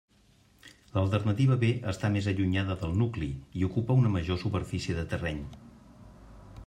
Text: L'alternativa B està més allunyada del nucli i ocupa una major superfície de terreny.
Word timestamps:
L'alternativa 0.93 1.57
B 1.63 1.69
està 1.91 2.09
més 2.15 2.29
allunyada 2.31 2.77
del 2.85 2.95
nucli 3.03 3.29
i 3.61 3.67
ocupa 3.71 3.99
una 4.05 4.13
major 4.17 4.41
superfície 4.45 4.97
de 5.01 5.05
terreny. 5.13 5.45